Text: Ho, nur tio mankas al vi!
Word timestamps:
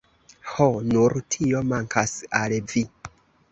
Ho, 0.51 0.65
nur 0.93 1.15
tio 1.35 1.63
mankas 1.73 2.17
al 2.43 2.59
vi! 2.75 2.85